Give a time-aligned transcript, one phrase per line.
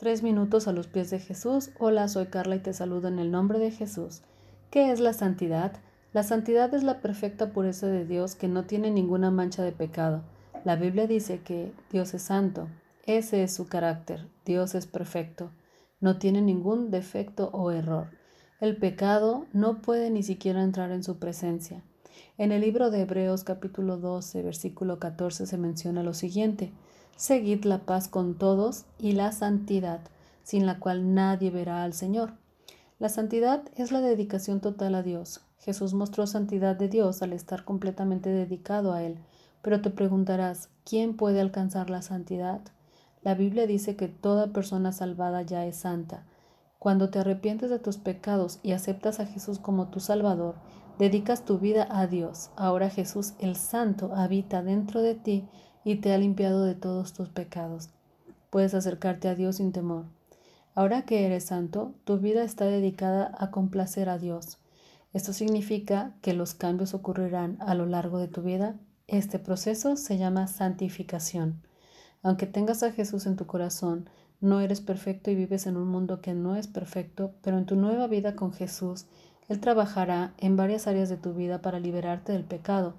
[0.00, 1.72] Tres minutos a los pies de Jesús.
[1.78, 4.22] Hola, soy Carla y te saludo en el nombre de Jesús.
[4.70, 5.72] ¿Qué es la santidad?
[6.14, 10.22] La santidad es la perfecta pureza de Dios que no tiene ninguna mancha de pecado.
[10.64, 12.66] La Biblia dice que Dios es santo.
[13.04, 14.26] Ese es su carácter.
[14.46, 15.50] Dios es perfecto.
[16.00, 18.06] No tiene ningún defecto o error.
[18.58, 21.84] El pecado no puede ni siquiera entrar en su presencia.
[22.38, 26.72] En el libro de Hebreos capítulo 12, versículo 14 se menciona lo siguiente.
[27.16, 30.00] Seguid la paz con todos y la santidad,
[30.42, 32.32] sin la cual nadie verá al Señor.
[32.98, 35.40] La santidad es la dedicación total a Dios.
[35.58, 39.18] Jesús mostró santidad de Dios al estar completamente dedicado a Él.
[39.62, 42.60] Pero te preguntarás, ¿quién puede alcanzar la santidad?
[43.22, 46.24] La Biblia dice que toda persona salvada ya es santa.
[46.78, 50.54] Cuando te arrepientes de tus pecados y aceptas a Jesús como tu Salvador,
[50.98, 52.50] dedicas tu vida a Dios.
[52.56, 55.46] Ahora Jesús el Santo habita dentro de ti
[55.84, 57.90] y te ha limpiado de todos tus pecados.
[58.50, 60.04] Puedes acercarte a Dios sin temor.
[60.74, 64.58] Ahora que eres santo, tu vida está dedicada a complacer a Dios.
[65.12, 68.76] Esto significa que los cambios ocurrirán a lo largo de tu vida.
[69.08, 71.62] Este proceso se llama santificación.
[72.22, 74.08] Aunque tengas a Jesús en tu corazón,
[74.40, 77.76] no eres perfecto y vives en un mundo que no es perfecto, pero en tu
[77.76, 79.06] nueva vida con Jesús,
[79.48, 82.94] Él trabajará en varias áreas de tu vida para liberarte del pecado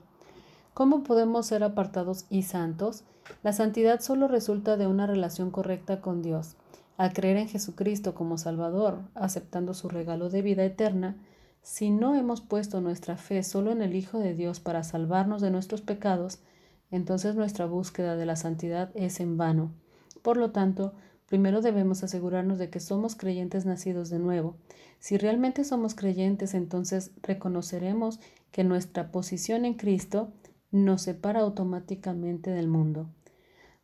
[0.73, 3.03] ¿Cómo podemos ser apartados y santos?
[3.44, 6.55] La santidad solo resulta de una relación correcta con Dios.
[6.95, 11.17] Al creer en Jesucristo como Salvador, aceptando su regalo de vida eterna,
[11.61, 15.52] si no hemos puesto nuestra fe solo en el Hijo de Dios para salvarnos de
[15.52, 16.39] nuestros pecados,
[16.89, 19.73] entonces nuestra búsqueda de la santidad es en vano.
[20.22, 20.94] Por lo tanto,
[21.27, 24.55] primero debemos asegurarnos de que somos creyentes nacidos de nuevo.
[24.99, 30.31] Si realmente somos creyentes, entonces reconoceremos que nuestra posición en Cristo
[30.72, 33.09] nos separa automáticamente del mundo.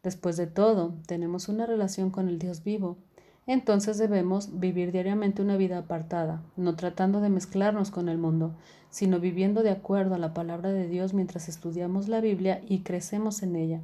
[0.03, 2.97] Después de todo, tenemos una relación con el Dios vivo.
[3.45, 8.55] Entonces debemos vivir diariamente una vida apartada, no tratando de mezclarnos con el mundo,
[8.89, 13.43] sino viviendo de acuerdo a la palabra de Dios mientras estudiamos la Biblia y crecemos
[13.43, 13.81] en ella.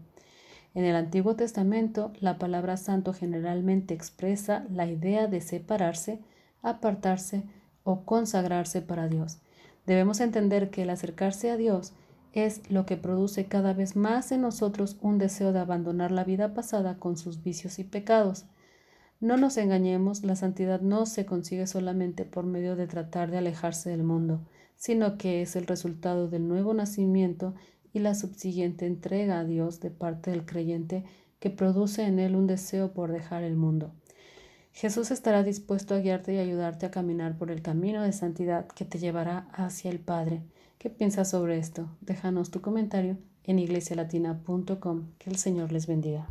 [0.74, 6.20] En el Antiguo Testamento, la palabra santo generalmente expresa la idea de separarse,
[6.62, 7.44] apartarse
[7.84, 9.40] o consagrarse para Dios.
[9.86, 11.94] Debemos entender que el acercarse a Dios
[12.34, 16.54] es lo que produce cada vez más en nosotros un deseo de abandonar la vida
[16.54, 18.46] pasada con sus vicios y pecados.
[19.20, 23.90] No nos engañemos, la santidad no se consigue solamente por medio de tratar de alejarse
[23.90, 24.42] del mundo,
[24.76, 27.54] sino que es el resultado del nuevo nacimiento
[27.94, 31.06] y la subsiguiente entrega a Dios de parte del creyente
[31.40, 33.94] que produce en él un deseo por dejar el mundo.
[34.72, 38.86] Jesús estará dispuesto a guiarte y ayudarte a caminar por el camino de santidad que
[38.86, 40.42] te llevará hacia el Padre.
[40.84, 41.88] ¿Qué piensas sobre esto?
[42.02, 45.12] Déjanos tu comentario en iglesialatina.com.
[45.18, 46.22] Que el Señor les bendiga.